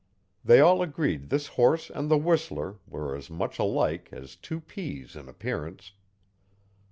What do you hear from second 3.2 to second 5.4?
much alike as two peas in